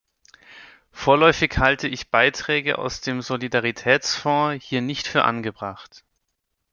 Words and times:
Vorläufig 0.91 1.59
halte 1.59 1.87
ich 1.87 2.09
Beiträge 2.09 2.79
aus 2.79 3.01
dem 3.01 3.21
Solidaritätsfonds 3.21 4.65
hier 4.65 4.81
nicht 4.81 5.05
für 5.05 5.25
angebracht. 5.25 6.03